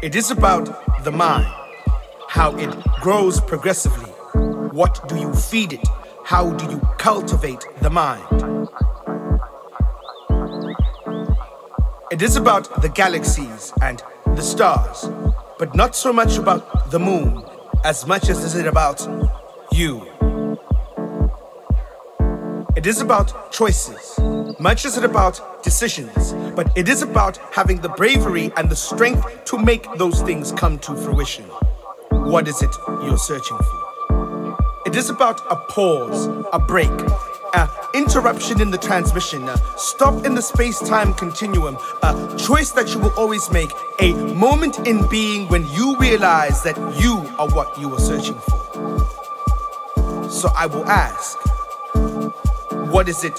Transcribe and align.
It 0.00 0.14
is 0.14 0.30
about 0.30 1.02
the 1.02 1.10
mind, 1.10 1.52
how 2.28 2.54
it 2.56 2.70
grows 3.00 3.40
progressively. 3.40 4.08
What 4.70 5.08
do 5.08 5.18
you 5.18 5.34
feed 5.34 5.72
it? 5.72 5.88
How 6.24 6.52
do 6.52 6.70
you 6.70 6.78
cultivate 6.98 7.64
the 7.80 7.90
mind? 7.90 8.24
It 12.12 12.22
is 12.22 12.36
about 12.36 12.80
the 12.80 12.88
galaxies 12.88 13.72
and 13.82 14.00
the 14.24 14.40
stars, 14.40 15.10
but 15.58 15.74
not 15.74 15.96
so 15.96 16.12
much 16.12 16.38
about 16.38 16.92
the 16.92 17.00
moon 17.00 17.42
as 17.82 18.06
much 18.06 18.28
as 18.28 18.44
is 18.44 18.54
it 18.54 18.68
about 18.68 19.04
you. 19.72 20.06
It 22.76 22.86
is 22.86 23.00
about 23.00 23.50
choices, 23.50 24.14
much 24.58 24.84
is 24.84 24.96
it 24.96 25.04
about 25.04 25.62
decisions, 25.62 26.32
but 26.54 26.70
it 26.76 26.88
is 26.88 27.02
about 27.02 27.36
having 27.52 27.80
the 27.80 27.88
bravery 27.90 28.50
and 28.56 28.70
the 28.70 28.76
strength 28.76 29.44
to 29.46 29.58
make 29.58 29.86
those 29.96 30.22
things 30.22 30.52
come 30.52 30.78
to 30.80 30.96
fruition. 30.96 31.44
What 32.10 32.48
is 32.48 32.62
it 32.62 32.70
you're 33.02 33.18
searching 33.18 33.58
for? 33.58 34.58
It 34.86 34.96
is 34.96 35.10
about 35.10 35.40
a 35.50 35.56
pause, 35.56 36.26
a 36.52 36.58
break, 36.58 36.90
an 37.54 37.68
interruption 37.94 38.60
in 38.60 38.70
the 38.70 38.78
transmission, 38.78 39.46
a 39.48 39.56
stop 39.76 40.24
in 40.24 40.34
the 40.34 40.42
space-time 40.42 41.12
continuum, 41.14 41.76
a 42.02 42.36
choice 42.38 42.70
that 42.72 42.94
you 42.94 43.00
will 43.00 43.12
always 43.18 43.50
make, 43.50 43.70
a 44.00 44.12
moment 44.12 44.86
in 44.86 45.06
being 45.08 45.48
when 45.48 45.66
you 45.68 45.96
realize 45.98 46.62
that 46.62 46.76
you 47.00 47.16
are 47.38 47.48
what 47.50 47.78
you 47.78 47.92
are 47.92 48.00
searching 48.00 48.38
for. 48.38 50.30
So 50.30 50.50
I 50.56 50.66
will 50.66 50.86
ask, 50.86 51.36
what 52.92 53.08
is 53.08 53.24
it 53.24 53.38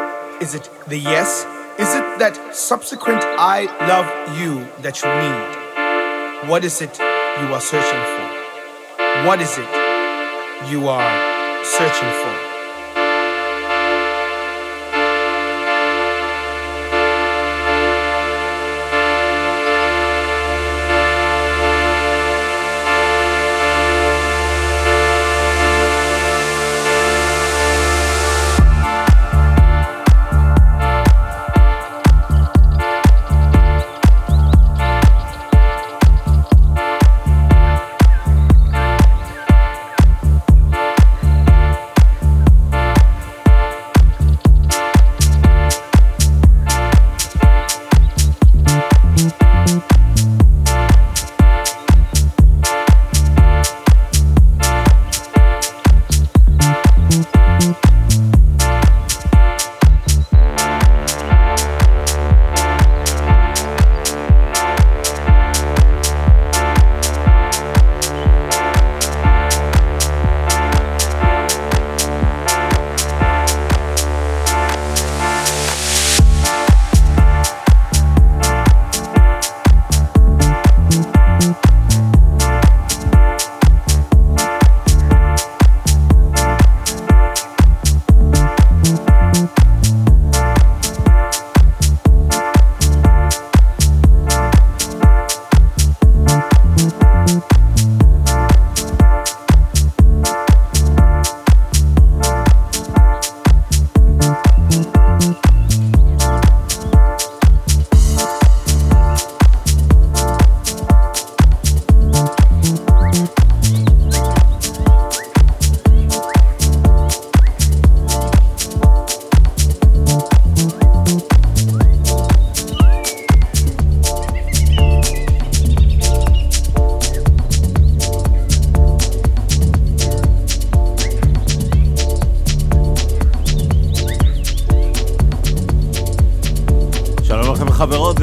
Is 0.41 0.55
it 0.55 0.71
the 0.87 0.97
yes? 0.97 1.45
Is 1.77 1.93
it 1.93 2.17
that 2.17 2.55
subsequent 2.55 3.21
I 3.23 3.65
love 3.85 4.39
you 4.39 4.67
that 4.81 4.97
you 5.03 5.09
need? 5.21 6.49
What 6.49 6.65
is 6.65 6.81
it 6.81 6.97
you 6.97 7.53
are 7.53 7.61
searching 7.61 8.03
for? 8.15 9.27
What 9.27 9.39
is 9.39 9.55
it 9.59 9.69
you 10.71 10.87
are 10.87 11.63
searching 11.63 12.09
for? 12.09 12.50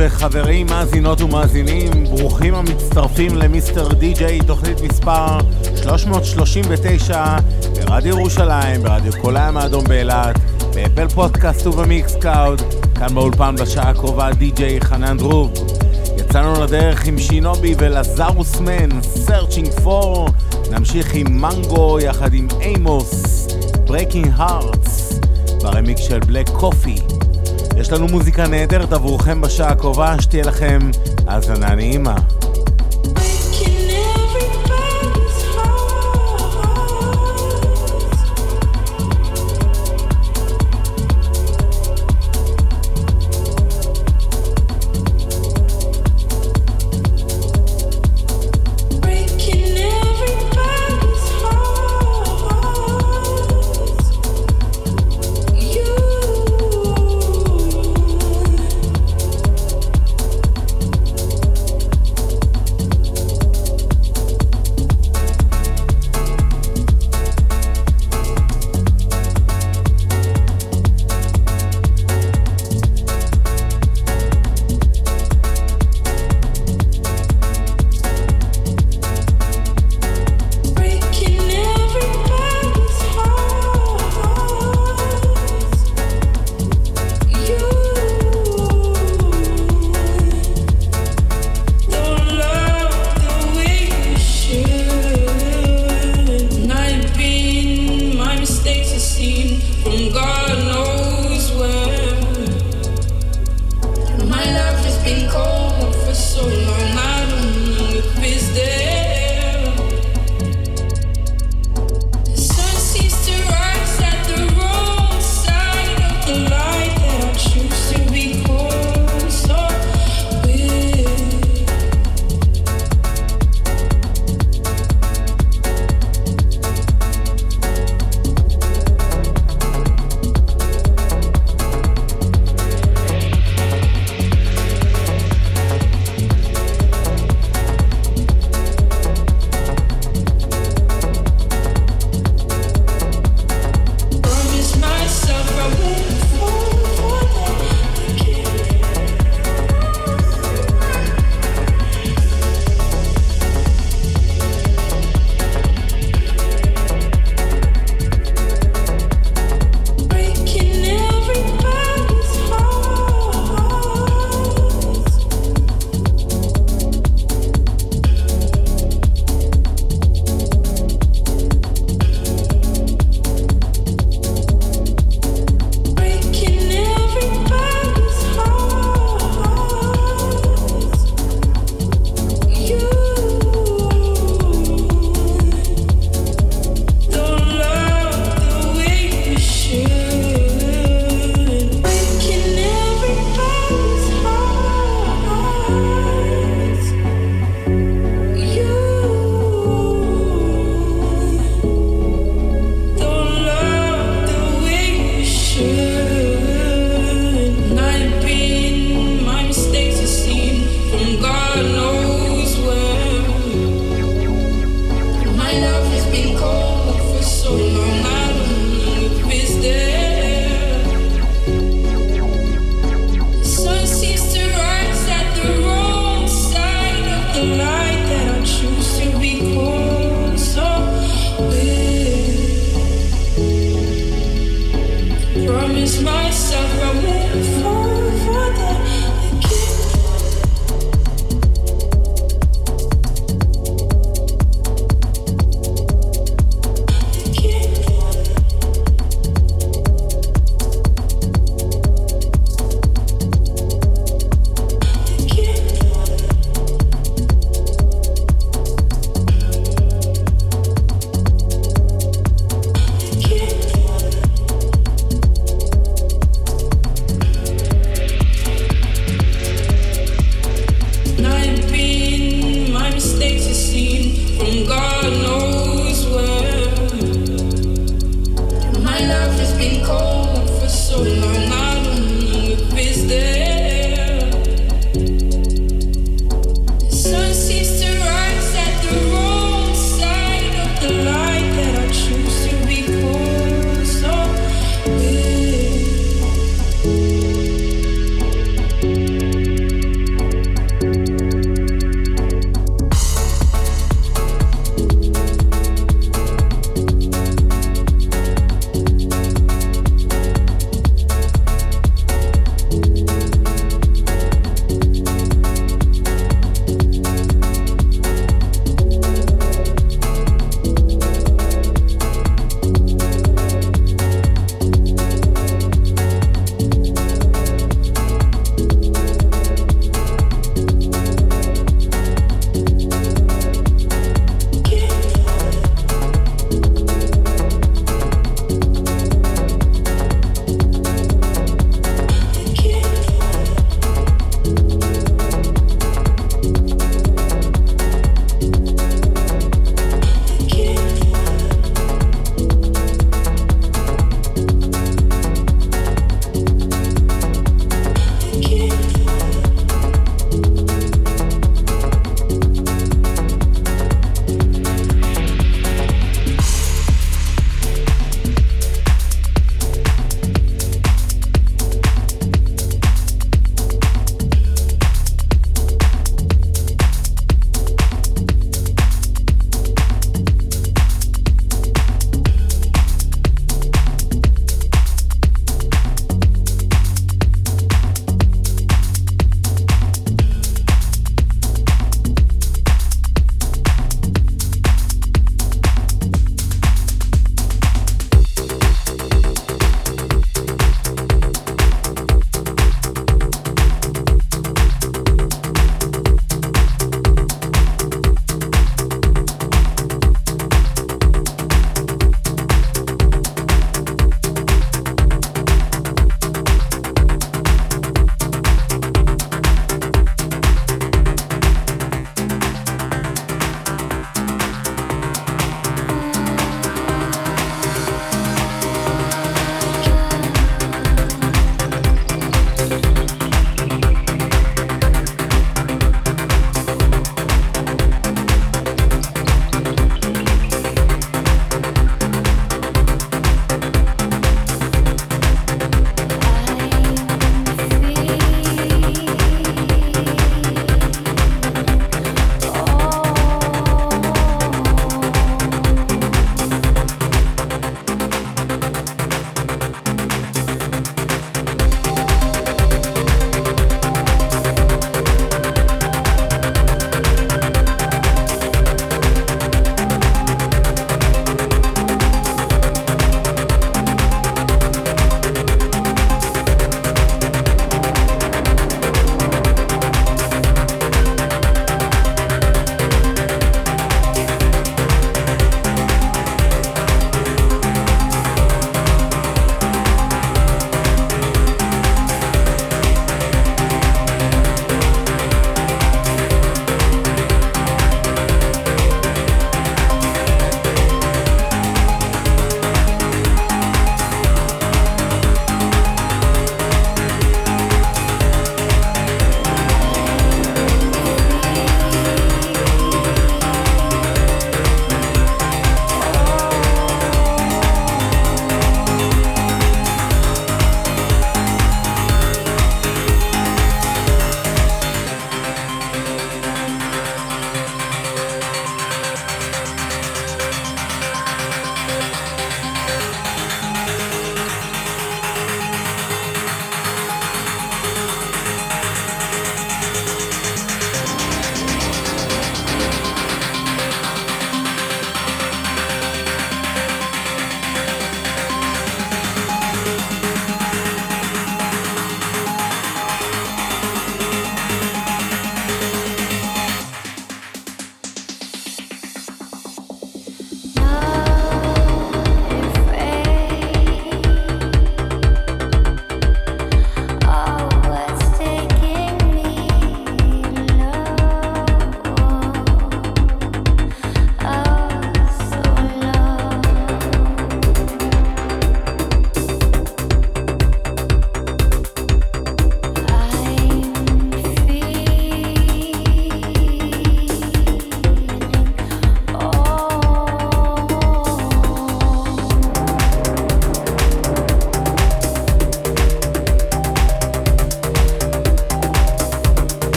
וחברים, 0.00 0.66
מאזינות 0.66 1.20
ומאזינים, 1.20 2.04
ברוכים 2.04 2.54
המצטרפים 2.54 3.36
למיסטר 3.36 3.92
די-ג'יי, 3.92 4.38
תוכנית 4.46 4.80
מספר 4.80 5.38
339 5.82 7.36
ברדיו 7.86 8.18
ירושלים, 8.18 8.82
ברדיו 8.82 9.12
כל 9.22 9.36
הים 9.36 9.56
האדום 9.56 9.84
באילת, 9.84 10.38
באפל 10.74 11.08
פודקאסט 11.08 11.66
ובמיקס 11.66 12.16
קאוד, 12.16 12.62
כאן 12.94 13.14
באולפן 13.14 13.54
בשעה 13.56 13.90
הקרובה 13.90 14.32
די-ג'יי 14.32 14.80
חנן 14.80 15.16
דרוב. 15.16 15.52
יצאנו 16.18 16.64
לדרך 16.64 17.06
עם 17.06 17.18
שינובי 17.18 17.74
ולזרוס 17.78 18.60
מן, 18.60 18.88
Searching 19.26 19.84
for, 19.84 20.30
נמשיך 20.70 21.14
עם 21.14 21.40
מנגו 21.40 22.00
יחד 22.00 22.34
עם 22.34 22.48
אימוס, 22.60 23.46
Breaking 23.86 24.38
Hearts, 24.38 25.14
ברמיק 25.62 25.98
של 25.98 26.18
בלק 26.18 26.48
קופי. 26.48 26.96
יש 27.80 27.92
לנו 27.92 28.06
מוזיקה 28.06 28.46
נהדרת 28.46 28.92
עבורכם 28.92 29.40
בשעה 29.40 29.68
הקרובה, 29.72 30.14
שתהיה 30.20 30.44
לכם 30.44 30.78
האזנה 31.26 31.74
נעימה. 31.74 32.16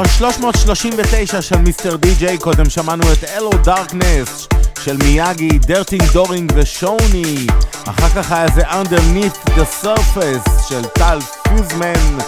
מספר 0.00 0.18
339 0.18 1.42
של 1.42 1.58
Mr. 1.58 1.96
DJ, 1.96 2.38
קודם 2.38 2.70
שמענו 2.70 3.12
את 3.12 3.24
Hello 3.24 3.50
Darkness 3.64 4.48
של 4.84 4.96
מיאגי, 4.96 5.58
Dirty 5.58 6.02
Doering 6.12 6.52
ושוני. 6.54 7.46
אחר 7.88 8.08
כך 8.08 8.32
היה 8.32 8.46
זה 8.54 8.62
Underneath 8.62 9.48
the 9.48 9.84
Surface 9.84 10.68
של 10.68 10.84
טל 10.84 11.18
פוסמן. 11.42 12.18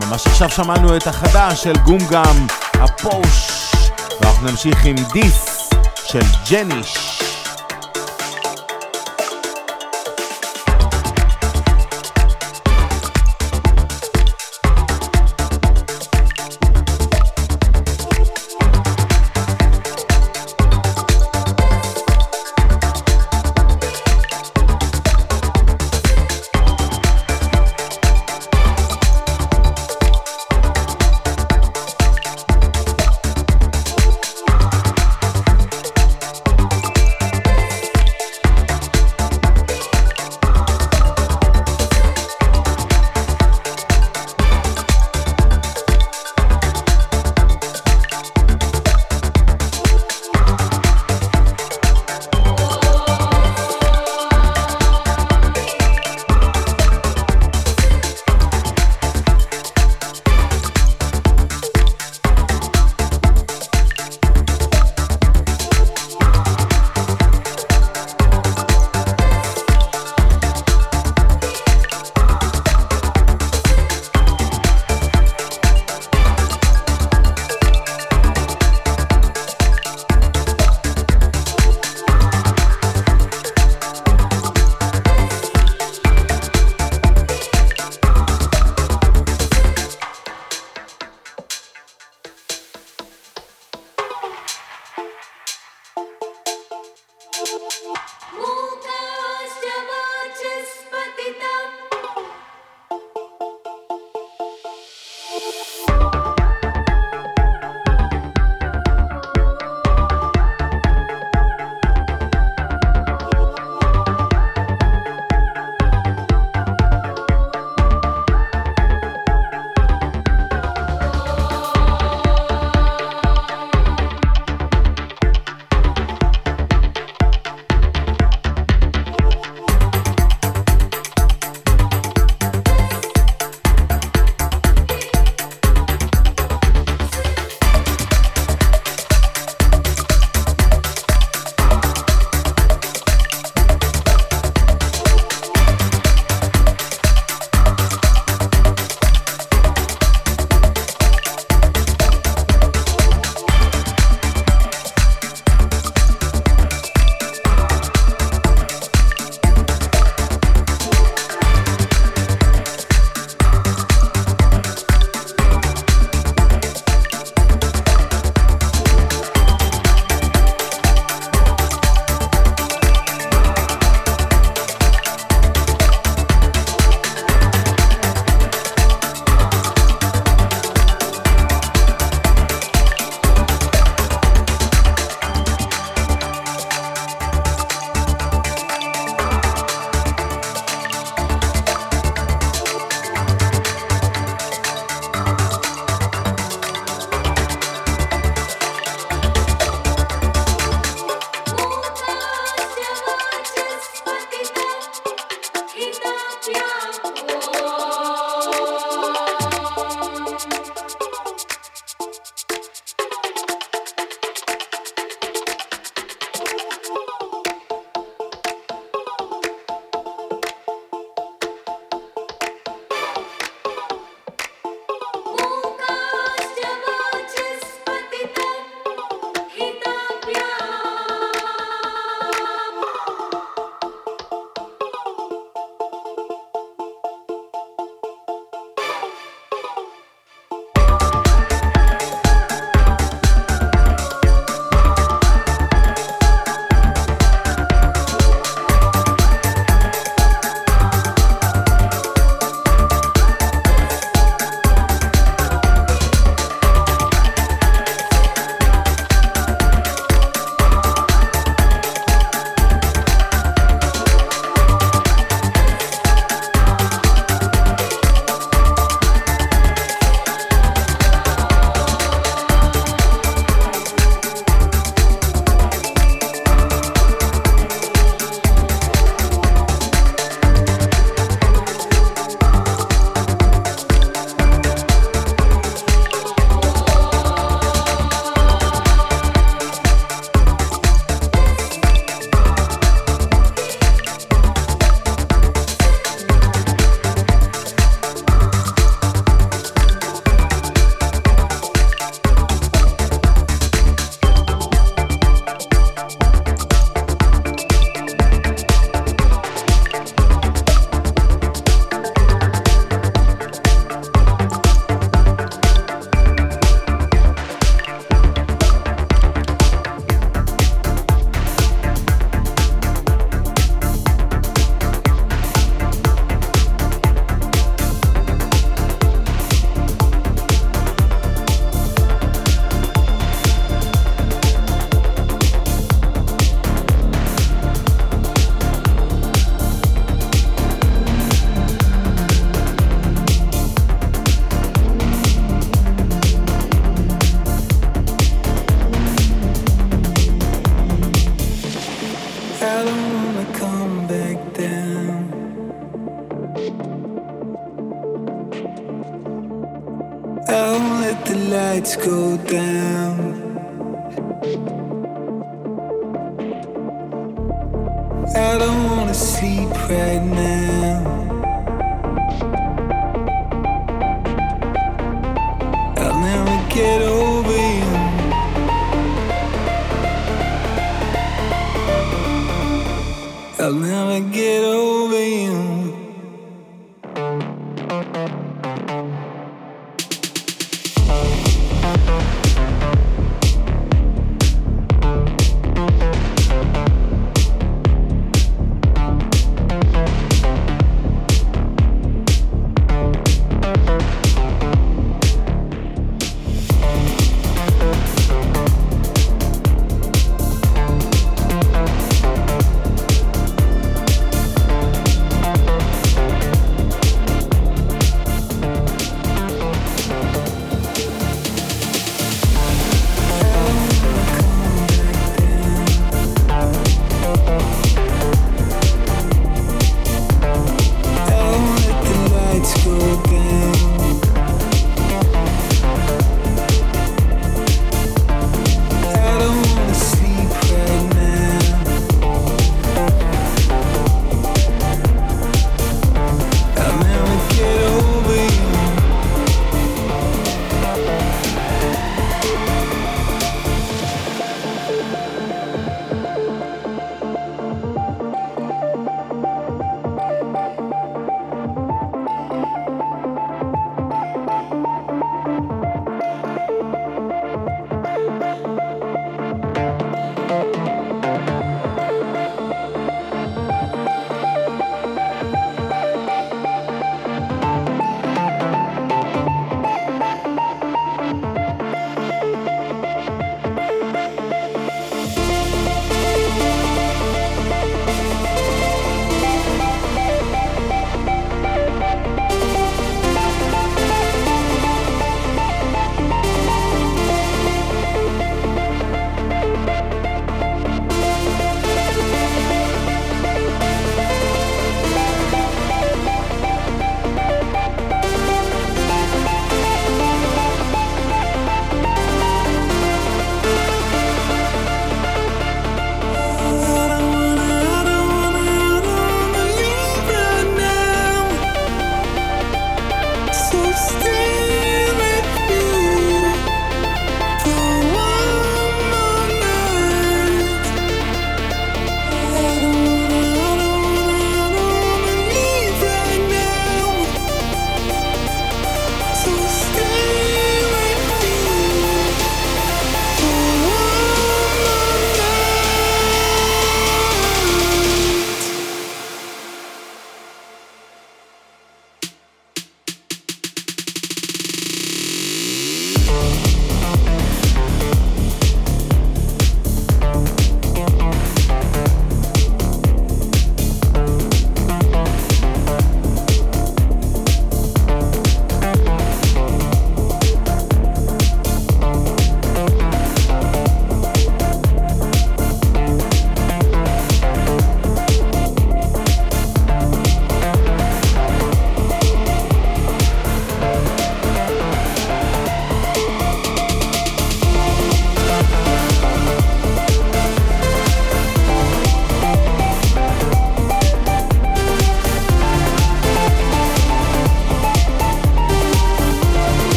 ממש 0.00 0.26
עכשיו 0.26 0.50
שמענו 0.50 0.96
את 0.96 1.06
החדש 1.06 1.62
של 1.62 1.76
גומגם, 1.84 2.46
The 2.72 3.09
Push. 3.09 3.70
ואנחנו 4.20 4.50
נמשיך 4.50 4.84
עם 4.84 4.96
This 5.12 5.70
של 6.06 6.22
ג'ניש. 6.50 7.15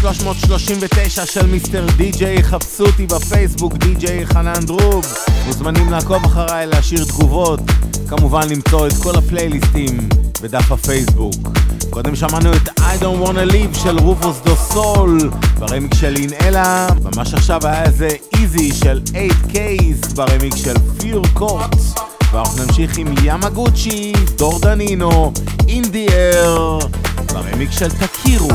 339 0.00 1.26
של 1.26 1.46
מיסטר 1.46 1.86
די-ג'יי, 1.96 2.42
חפשו 2.42 2.86
אותי 2.86 3.06
בפייסבוק 3.06 3.72
די-ג'יי 3.74 4.26
חנן 4.26 4.64
דרוב. 4.64 5.04
מוזמנים 5.46 5.90
לעקוב 5.90 6.24
אחריי, 6.24 6.66
להשאיר 6.66 7.04
תגובות, 7.04 7.60
כמובן 8.08 8.48
למצוא 8.48 8.86
את 8.86 8.92
כל 9.02 9.18
הפלייליסטים 9.18 10.08
בדף 10.42 10.72
הפייסבוק. 10.72 11.48
קודם 11.90 12.16
שמענו 12.16 12.52
את 12.52 12.68
I 12.68 13.02
don't 13.02 13.26
wanna 13.26 13.52
leave 13.52 13.82
של 13.82 13.98
רופוס 13.98 14.36
דו 14.44 14.56
סול 14.56 15.30
ברמיק 15.58 15.94
של 15.94 16.16
אינאלה, 16.16 16.86
ממש 17.02 17.34
עכשיו 17.34 17.66
היה 17.66 17.82
איזה 17.82 18.08
איזי 18.38 18.72
של 18.72 19.00
8Ks 19.06 20.14
ברמיק 20.14 20.56
של 20.56 20.74
פיר 21.00 21.22
קורט. 21.34 21.76
ואנחנו 22.32 22.64
נמשיך 22.64 22.98
עם 22.98 23.14
ימגוצ'י, 23.22 24.12
דורדנינו, 24.36 25.32
אינדיאר, 25.68 26.78
ברמיק 27.32 27.70
של 27.72 27.90
תכירו. 27.90 28.50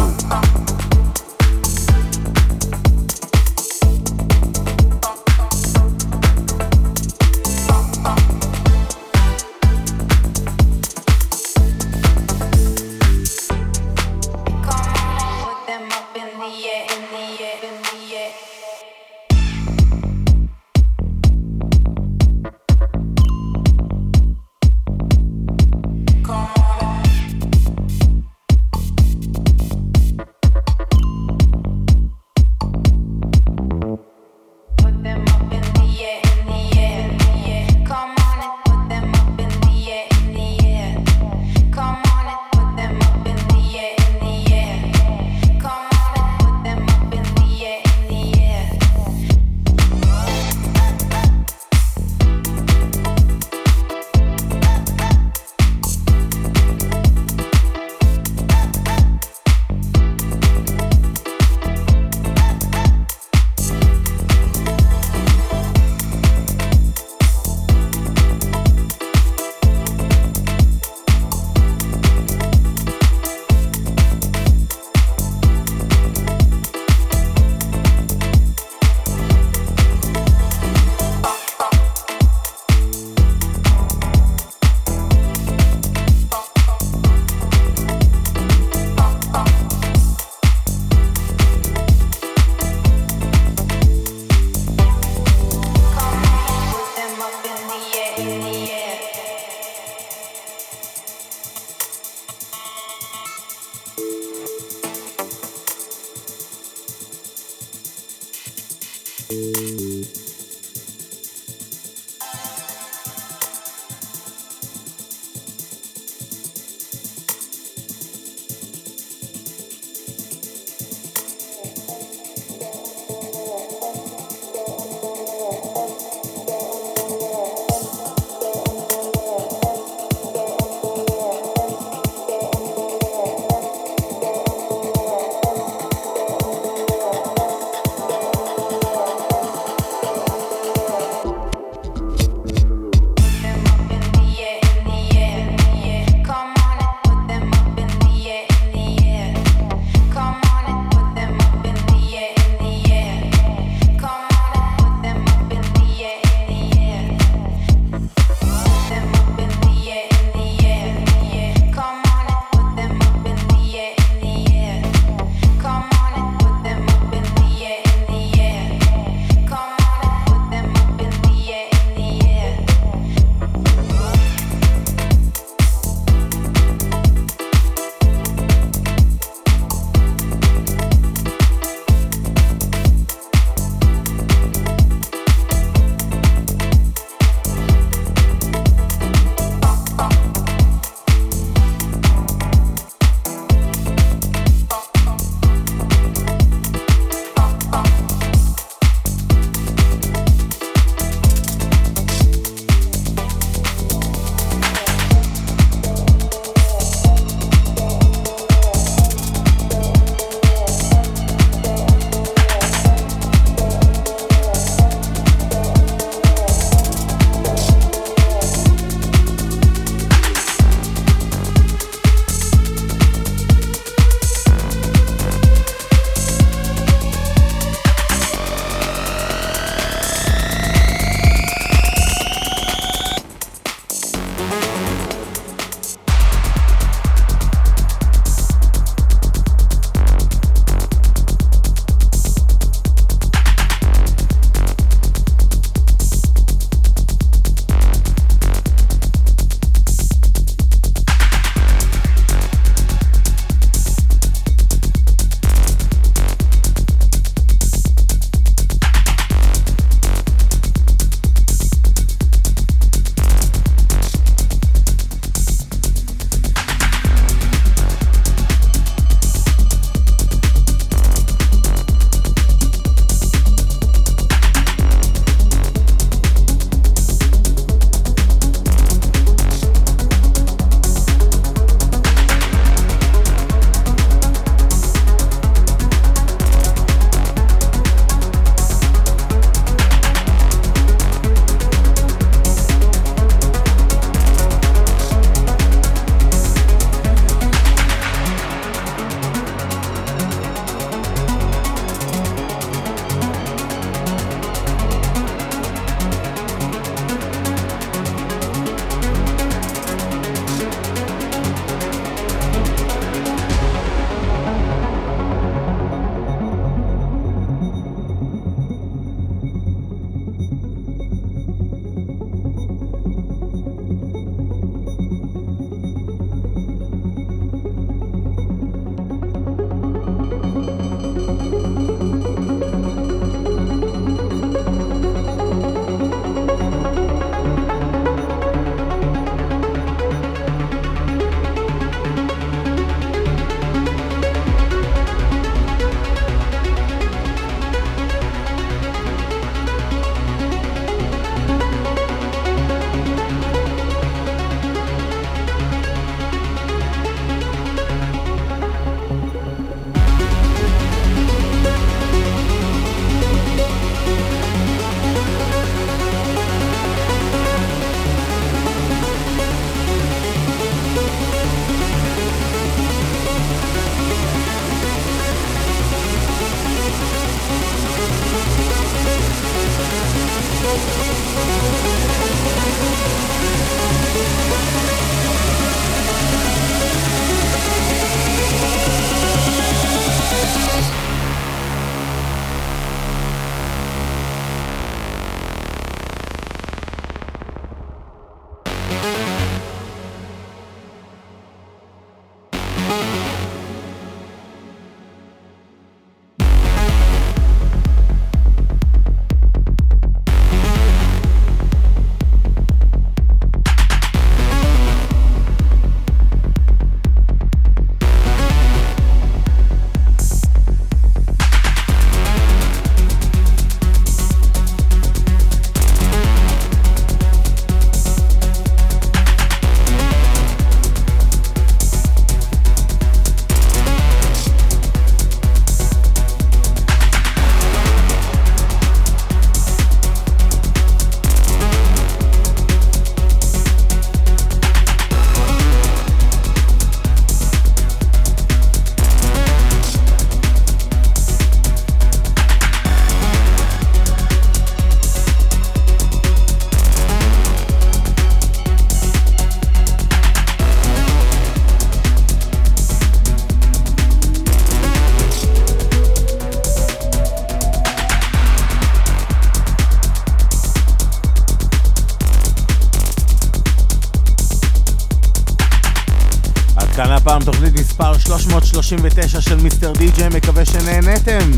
39 478.86 479.41
של 479.41 479.55
Mr. 479.55 479.91
DJ, 479.91 480.30
מקווה 480.29 480.65
שנהנתם. 480.65 481.51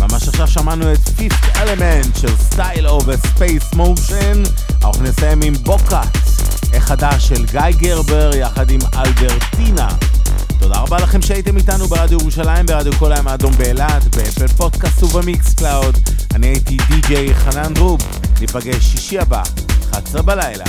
ממש 0.00 0.28
עכשיו 0.28 0.48
שמענו 0.48 0.92
את 0.92 0.98
Fifth 1.16 1.56
Element 1.56 2.16
של 2.16 2.36
Stylo 2.36 2.88
ו-Space 2.88 3.74
Motion. 3.74 4.42
אנחנו 4.84 5.02
נסיים 5.02 5.42
עם 5.42 5.54
בוקאט, 5.54 6.16
החדש 6.74 7.28
של 7.28 7.46
גיא 7.46 7.60
גרבר 7.78 8.30
יחד 8.34 8.70
עם 8.70 8.80
אלברטינה. 8.96 9.88
תודה 10.58 10.78
רבה 10.78 10.98
לכם 10.98 11.22
שהייתם 11.22 11.56
איתנו 11.56 11.86
ברדיו 11.86 12.18
ירושלים, 12.20 12.66
ברדיו 12.66 12.92
קול 12.92 13.12
הים 13.12 13.28
האדום 13.28 13.52
באילת, 13.52 14.16
ב 14.16 14.21
Apple 14.21 14.48
Podcast 14.48 15.02
וב 15.02 15.54
Mixcloud. 15.54 15.98
אני 16.34 16.46
הייתי 16.46 16.76
די.ג'יי 16.76 17.34
חנן 17.34 17.74
דרוב, 17.74 18.00
ניפגש 18.40 18.84
שישי 18.84 19.18
הבא, 19.18 19.42
11 19.90 20.22
בלילה. 20.22 20.64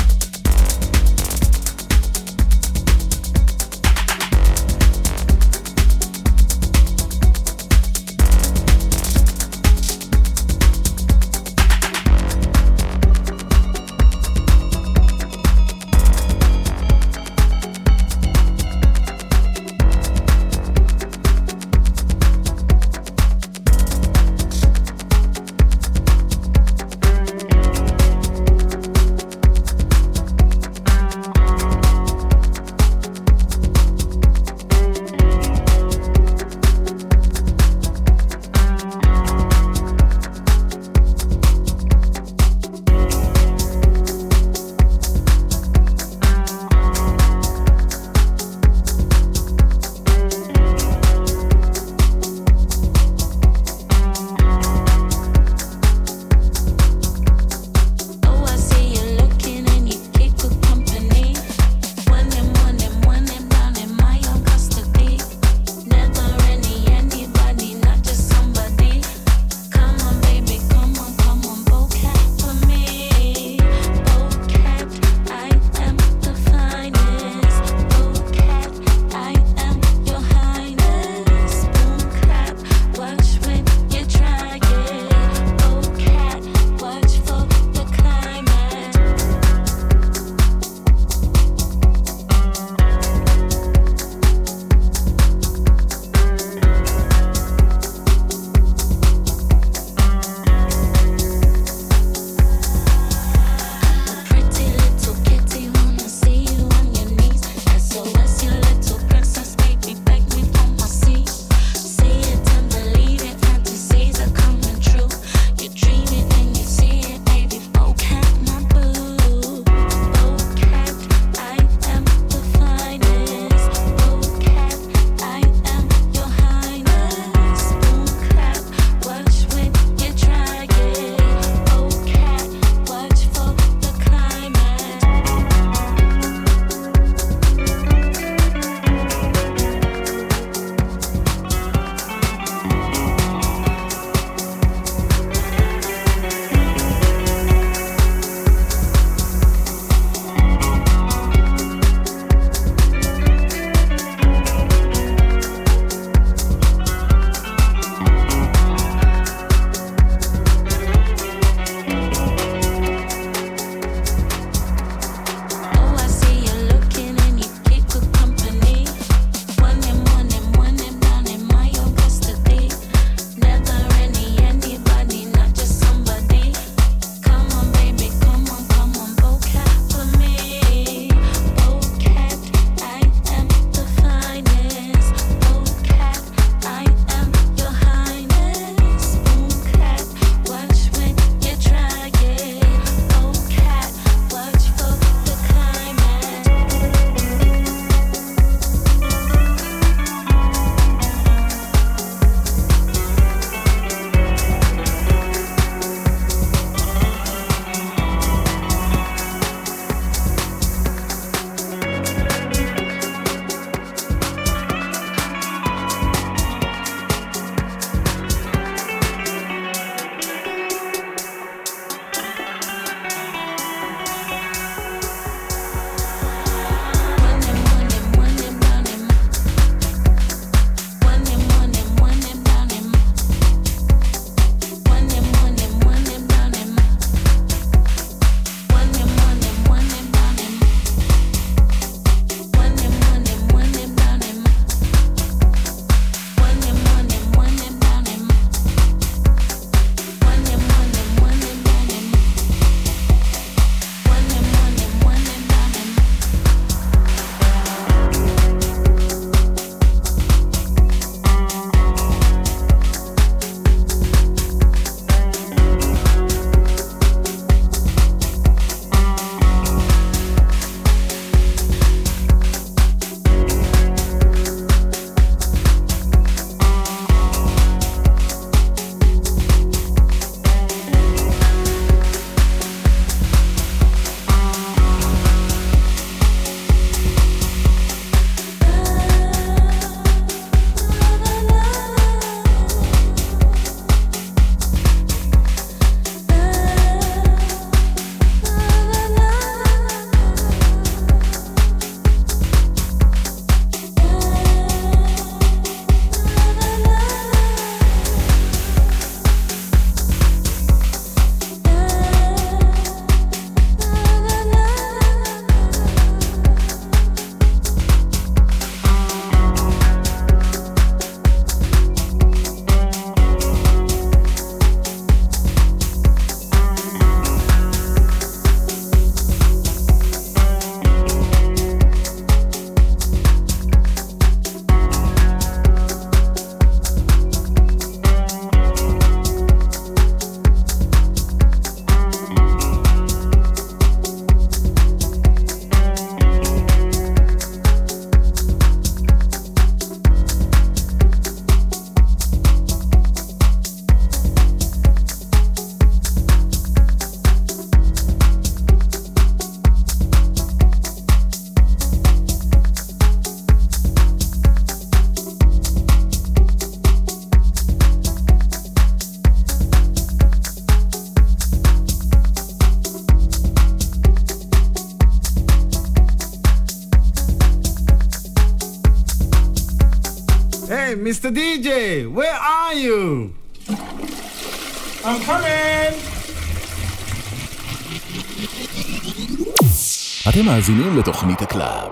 לתוכנית 390.97 391.41
הקלאב, 391.41 391.91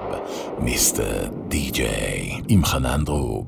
מיסטר 0.60 1.28
די-ג'יי, 1.48 2.42
עם 2.48 2.66
חנן 2.66 3.04
דרוב. 3.04 3.41